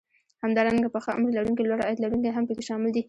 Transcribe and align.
همدارنګه 0.43 0.89
پخه 0.95 1.09
عمر 1.17 1.29
لرونکي 1.37 1.61
لوړ 1.63 1.79
عاید 1.83 1.99
لرونکي 2.03 2.29
هم 2.31 2.43
پکې 2.49 2.63
شامل 2.69 2.89
دي 2.93 2.99